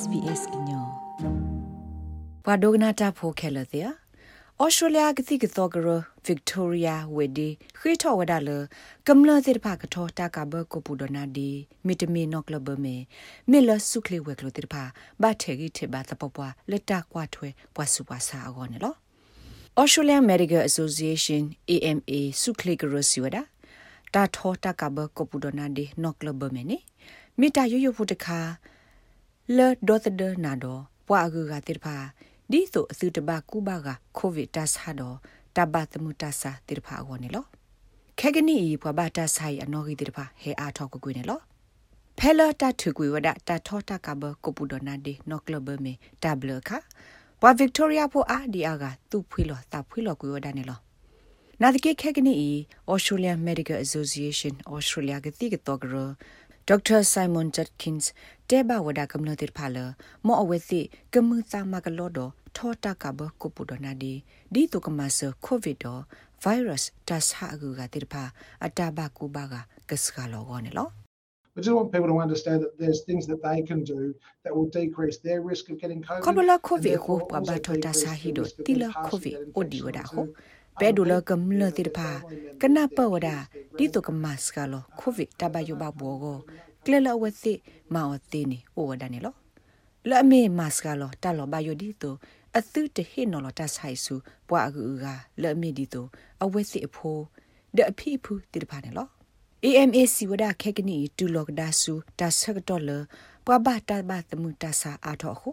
[0.00, 0.86] SBS ညော
[2.46, 3.88] ဘာဒိုဂနာတာဖိုခဲလတဲ့
[4.62, 5.88] ဩစတြေးလျကတိကတော့ကရ
[6.24, 7.48] ဗစ်တိုးရီယာဝေဒီ
[7.78, 8.50] ခိထောဝဒါလ
[9.06, 11.50] ကမ္လတဲ့ဖာကထောတာကဘကိုပူဒနာဒီ
[11.86, 12.96] မီတမီနော့ကလဘမေ
[13.50, 14.82] မေလဆုခလီဝဲကလတဲ့ဖာ
[15.22, 18.96] ဘာထေဂီထေဘာတပပွားလက်တာကွာထွဲပွားစုပွားစာအောနော်
[19.80, 22.12] Australian Medical Association AMA
[22.42, 23.42] ဆုခလီကရစီဝဒါ
[24.14, 26.78] တာထောတာကဘကိုပူဒနာဒီနော့ကလဘမေနေ
[27.40, 28.40] မီတာရွရွဖို့တခါ
[29.56, 30.66] လေဒေါ်သဒနာဒ
[31.06, 31.96] ပွားအကူကတိဖာ
[32.50, 35.16] ဒီဆိုအစုတဘကူဘာကကိုဗစ်တတ်ဟာတော့
[35.56, 37.44] တဘတ်မှုတဆာတိဖာဝနေလော
[38.18, 41.40] ခဲကနီပွားဘာတဆိုင်အနော်ဂီတိဖာဟဲအားထောက်ကွေနေလော
[42.18, 45.92] ဖဲလာတထုကွေဝဒတထောတကဘကိုပူဒနာဒီနော့ကလဘမေ
[46.22, 46.70] တဘလခ
[47.40, 50.78] ပွာဗစ်တိုးရီယာဖို့အာဒီအာကသူ့ဖွေလောတာဖွေလောကွေဝဒနေလော
[51.62, 52.34] နာဒကေခဲကနီ
[52.92, 55.80] Australian Medical Association Australia ကတိကတော့
[56.70, 58.12] ဒေါက်တာဆိုင်မွန်ဂျက်ကင်းစ်
[58.50, 59.78] တဲဘဝဒါကမ္နတိဖာလ
[60.26, 60.80] မောအဝဲစီ
[61.12, 62.18] ကမှုသမကလောဒ
[62.56, 64.12] ထောတာကဘကုပုဒနာဒီ
[64.52, 65.86] ဒီတုကမဆကိုဗစ်ဒ
[66.42, 68.22] ဗိုင်းရပ်စ်တဆာအကူကတိဖာ
[68.64, 69.54] အတဘကူဘာက
[69.90, 70.88] ကစကလောကောနေလော
[71.56, 74.70] I just want people to understand that there's things that they can do that will
[74.80, 76.22] decrease their risk of getting COVID.
[76.26, 80.20] Konola COVID ko pa ba thota sa hi do tila COVID odi wada ho.
[80.78, 82.10] ပဲဒူလကမလတိဖာ
[82.60, 83.28] ကနပဝဒ
[83.76, 86.38] ဒီတုကမတ်စကလောကိုဗစ်တဘယဘဘောကို
[86.84, 87.52] ကလလဝသိ
[87.94, 89.34] မောတိနီအိုဝဒနေလော
[90.08, 92.10] လအမေမတ်စကလောတလောဘယဒီတု
[92.56, 94.14] အသုတဟိနော်လတဆိုင်စု
[94.48, 95.06] ပွားအကူက
[95.42, 96.02] လအမေဒီတု
[96.42, 97.22] အဝသိအဖိုး
[97.76, 99.08] ဒအဖိဖူတိဖာနေလော
[99.64, 102.90] AMAC ဝဒခက်ကနီတူလောကဒါစုတဆကတော်လ
[103.44, 105.50] ပွားဘာတဘတမှုတဆာအာထောခု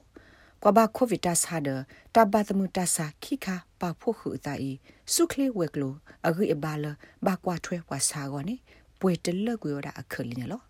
[0.67, 1.69] ကဘာကိုဗစ်တဆာဒ
[2.15, 3.47] တဘတမှုတဆာခိခ
[3.79, 4.71] ပါဖို့ခုတာဤ
[5.13, 5.93] စုခလေဝက်ကလို
[6.27, 6.85] အဂိအဘာလ
[7.25, 8.55] ဘာကွာထွဲဝါစာကောနေ
[8.99, 10.61] ပွေတလကွေရအခလင်းလော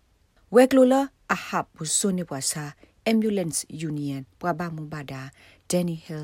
[0.54, 1.00] ဝက်ကလိုလာ
[1.32, 2.64] အဟပ်ဘူဆုနေဝါစာ
[3.10, 5.22] ambulance union ပွာဘာမူဘာဒါ
[5.70, 6.18] ဒန်နီဟဲ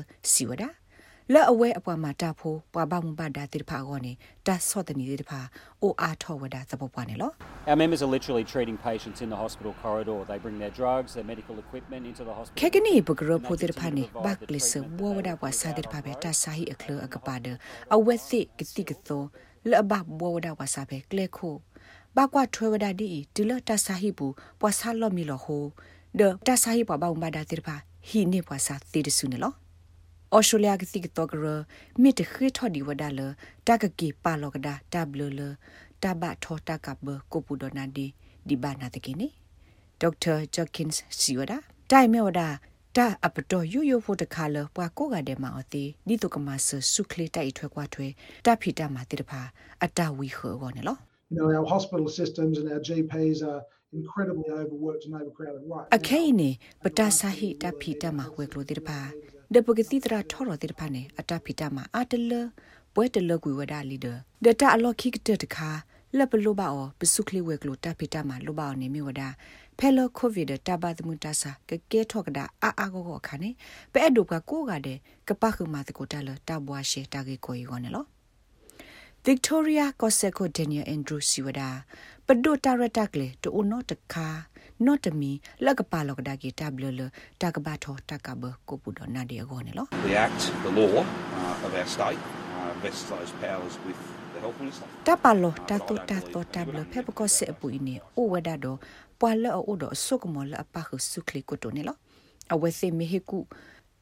[1.31, 4.13] လ်စီဝဒါလက်အဝဲအပွားမှာတာဖို့ပွာဘာမူဘာဒါတိဖာကောနေ
[4.47, 5.39] တာဆော့တနီတိဖာ
[5.81, 7.31] အိုအားထောဝဒါသဘောပွားနေလော
[7.69, 10.17] Our members are literally treating patients in the hospital corridor.
[10.29, 12.59] They bring their drugs, their medical equipment into the hospital.
[12.59, 14.67] ခေကနီဘဂရဖိုတိဖာနေဘကလစ်
[14.99, 17.47] ဘောဝဒါဝါစာတိဖာပဲတာဆာဟီအခလအကပါဒ
[17.95, 19.23] အဝဲသိကတိကသော
[19.69, 21.55] လဘဘောဝဒါဝါစာပဲကလေခို
[22.17, 25.63] ဘာကွာထွဲဝဒါဒီဒီလတာဆာဟီဘူးပွာဆာလော်မီလောဟို
[26.19, 27.75] ဒတာဆာဟီပွာဘောင်ဘာဒါတိဖာ
[28.09, 29.53] ဟီနေပွာစာတိဒဆုနေလော
[30.35, 31.45] ဩစတြေးလျကတိကတော့ကရ
[32.01, 33.21] မိတခိထော်ဒီဝဒါလ
[33.67, 35.41] တကကီပါလောကဒါတဘလလ
[36.03, 38.05] တဘထောတကဘကိုပူဒနာဒီ
[38.47, 39.27] ဒီဘာနာတကိနေ
[40.01, 41.57] ဒေါက်တာဂျော့ကင်းစ်စီဝဒါ
[41.91, 42.49] တိုင်မေဝဒါ
[42.97, 48.07] တာအပတော်ယူယူဖို့တခါလပွာကိုကတဲ့မှာအသေးဒီတုကမဆဆုခလေတိုက်ထွဲကွာထွဲ
[48.45, 49.41] တဖီတမှာတိတဖာ
[49.83, 50.97] အတဝီခောကောနေလော
[51.31, 53.61] You know, our hospital systems and our GPs are
[53.99, 56.49] incredibly overworked and overcrowded right အခဲနေ
[56.83, 58.99] ပတာဆာဟိတဖီတမှာဝဲကလို့တိတဖာ
[59.53, 62.31] ဒပကတိတရာထော်ရတိတဖာနေအတဖီတမှာအတလ
[62.93, 64.07] ပွဲတလကွေဝဒါလီဒ
[64.43, 65.69] ဒတာအလော်ခိကတတခါ
[66.17, 69.29] လက်ပလိုပါအောပစုခလီဝဲကလို့တဖီတမှာလိုပါအောင်နေမြဝဒါ
[69.77, 73.49] ဖဲလောကိုဗစ်တဘသမတဆာကကဲထောက်ကဒါအာအာကိုခါနေ
[73.93, 74.97] ပဲအဒုကကိုကတဲ့
[75.27, 78.05] ကပခုမတကိုတလတဘွားရှေတာကေကိုယောနေလော
[79.25, 81.69] Victoria Koseko Daniel Andrew Siwada
[82.27, 84.27] ပဒိုတာရတက်လေတိုနော့တခါ
[84.85, 85.31] နော့တမီ
[85.65, 87.01] လက်ကပါလောကဒါကီတဘလလ
[87.41, 92.21] တကဘာထောတကဘကိုပူဒနာဒီအကောနေလော The Act, the law uh, of our state,
[92.57, 93.99] uh, vests those powers with
[94.33, 94.85] the Health Minister.
[95.07, 98.65] တပါလောတတုတတောတဘလဖေပကောစေပူအင်းအိုဝဒါဒ
[99.19, 101.95] ပွာလအိုဒဆုကမောလအပခုဆုခလီကိုတိုနေလော
[102.53, 103.39] အဝဲစေမေဟကု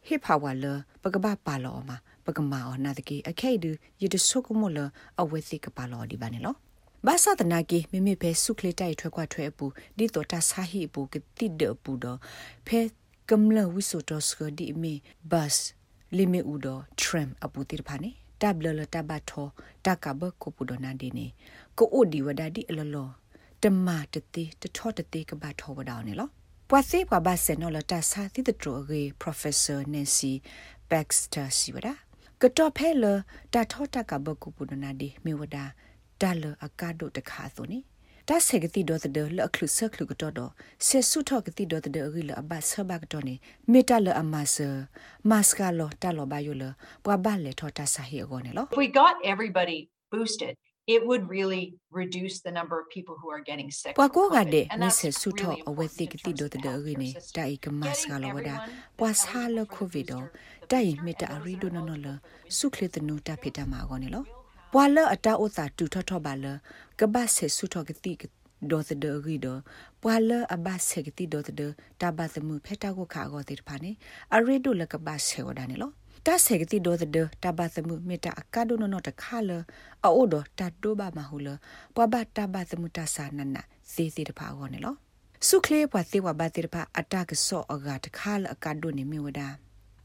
[0.07, 0.65] ဟိဖာဝါလ
[1.03, 4.79] ပကဘာပါလောမှာပကမာအနာတကေအခဲဒူယတဆုကမောလ
[5.21, 6.55] အဝဲစေကပါလောဒီပါနေလော
[7.07, 9.65] ဘာသာတနာကေမိမိဖဲဆုခလေတိုက်ထွဲခွာထွဲအပူ
[9.97, 12.19] ဒီတော့တဆာဟိပူကတိဒပူတော့
[12.67, 12.79] ဖဲ
[13.29, 14.93] ကမ္လဝိဆိုတော့စကဒီမီ
[15.31, 15.53] ဘတ်
[16.17, 16.67] လီမီဥဒ
[16.99, 18.11] ထရမ်အပူတိဖာနေ
[18.41, 19.47] တဘလလတဘထော
[19.85, 21.27] တကဘကိုပူဒနာဒီနေ
[21.77, 23.09] ကိုအိုဒီဝဒါဒီအလလော
[23.63, 26.29] တမတတိတထောတတိကဘထောဝဒါနေလော
[26.73, 30.33] ပွာစေပွာဘဆေနော်လတဆာတိတထရဂေ Professor Nancy
[30.91, 31.93] Baxter Siwada
[32.41, 33.05] ကတော့ဖဲလ
[33.53, 35.65] တထောတကဘကိုပူဒနာဒီမေဝဒါ
[36.21, 37.79] ဒါလအကာဒိုတခါဆိုနေ
[38.27, 40.51] ဒါဆေကတိဒေါ်တဲ့လအခလုဆခလုကတော့တော့
[40.87, 43.35] ဆေဆုထောကတိဒေါ်တဲ့ရီလအဘဆဘကတော့နေ
[43.71, 44.69] မေတလအမဆာ
[45.29, 46.63] မတ်စကလောတလောဘယလ
[47.03, 49.79] ပွာဘလေထောတာဆာဟီအကောနေလော If we got everybody
[50.13, 50.53] boosted,
[50.87, 53.93] it would really reduce the number of people who are getting sick.
[53.99, 54.47] ပွာ with ကိုက COVID.
[54.53, 56.59] တဲ့ And မ that's ဆေဆုထော really အဝဲ important တိက in တိ terms ဒေါ် of the
[56.65, 57.73] တဲ့ရီနေ healthcare တိုင်က system.
[57.81, 58.59] မတ်စကလောဝဒ Getting
[58.99, 61.53] ပွာ everyone ဆာလ that ကိုဗစ် booster, တော့ the တိုင် booster, မေတ and အ those ရီ
[61.55, 64.23] that ဒို are နော်နော်လ eligible ဆုခလတနုတဖိတမှာကောနေလော
[64.73, 66.45] ပွာလအတာဥတာတူထထပါလ
[66.99, 68.13] ကဘဆေဆုထောကတိ
[68.71, 69.47] ဒေါ်သဒဂီဒ
[70.03, 71.07] ပွာလအဘဆေက
[76.25, 79.51] တိဒေါ်သဒတဘသမှုဖက်တာကိုခါကောတိဖာနေအရေဒိုလကဘဆေဝဒနေလောတဆေကတိဒေါ်သဒတဘသမှုမေတာအကဒိုနောတခါလ
[80.05, 83.57] အိုဒတတ်တိုဘာမဟုလပွာဘတဘသမှုတဆာနန
[83.91, 84.95] စေစီတဖာကောနေလော
[85.47, 89.47] စုခလေပွာသေးဝဘတိတဖာအတကဆော့အဂါတခါလအကဒိုနေမြဝဒါ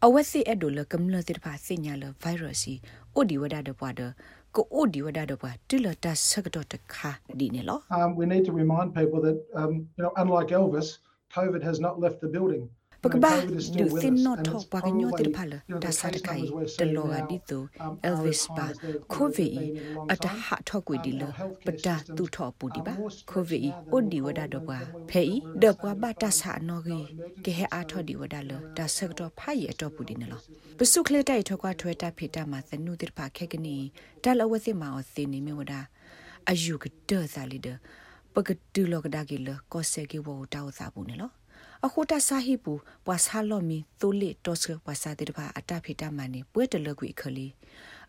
[0.04, 2.74] အဝစီအဒိုလကမ္လတိတဖာစညာလဗိုင်းရပ်စီ
[3.14, 4.02] အိုဒီဝဒါဒပွားဒ
[4.54, 10.88] ကိုအိုဒီဝဒါဒပွားတူလတဆကတော့တခါဒီနေလော Um, we need to remind people that, um, you know, unlike Elvis,
[11.36, 12.62] COVID has not left the building.
[13.06, 14.80] You know, Pagba COVID is du still with thin us, no and talk it's pa
[14.80, 16.94] ganyo probably, tir phala you know, ta the sa case kai numbers we're de seeing
[16.96, 19.06] lo ga now, di to um, are Elvis as ba high as they've- you know,
[19.16, 20.38] covid they've been in a long at time.
[20.46, 22.80] ha talk with Um, di lo our healthcare but ta systems tu tho pu di
[22.80, 25.04] are ba more stretched covid now than o di before wada do when- ba when
[25.04, 26.76] we- phe when we were de in kwa the ba ta state sa of, no
[26.76, 27.94] you gi know, ke he a emergency.
[27.94, 29.86] tho di So, wada lo you know, ta our sa to health pha ye to
[29.96, 33.76] pu di ne lo system is- ပစုခလေတိုင်ထောကွာထွဲတာဖိတာမှာသနုတိဖာခက်ကနီ
[34.24, 35.80] တလအဝသိမှာအသိနေမြဝဒါ
[36.50, 37.68] အယူကဒေသလီဒ
[38.34, 41.32] ပကတူလောကဒါကီလကောဆေကီဝတောက်သာဘူးနော်
[41.86, 42.72] အခုတဆာဟိပူ
[43.06, 47.46] ပွာဆာလောမီတိုလီတောစကပွာစာတိတဖာအတဖိတာမနီပွေတလကွေခလီ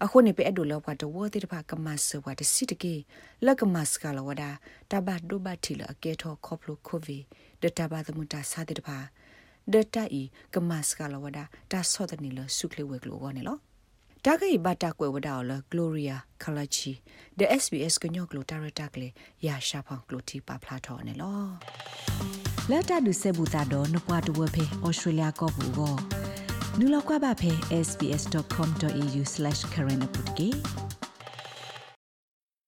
[0.03, 2.95] အခုနေပဲအဒိုလောကတဝတိတဖာကမဆဝတ်စီတကေ
[3.45, 4.50] လကမစကလဝဒါ
[4.91, 7.19] တဘတ်ဒုဘတ်တီလအကေထောခေါပလိုခိုဗီ
[7.62, 8.97] ဒတဘသမတာစာတိတဖာ
[9.74, 13.57] ဒတအီကမစကလဝဒါတာဆော့တနီလဆုခလေဝဲကလောဝနေလော
[14.25, 16.91] တာဂိဘတာကွယ်ဝဒါလဂလိုရီယာခလာချီ
[17.38, 19.09] ဒ SBS ကညော့ကလိုတာရတာကလေ
[19.45, 22.06] ရာရှာဖောင်ကလိုတီပါဖလာထော်နေလော
[22.71, 25.95] လက်တာဒုစေဘူတာတော့နပွားတဝဖေဩစတြေးလျကောဘူကို
[26.79, 27.51] နူလောက်ကွာပါဖေ
[27.87, 30.87] sbs.com.au/current update